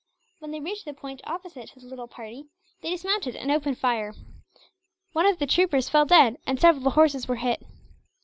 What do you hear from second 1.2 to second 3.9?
opposite to the little party, they dismounted and opened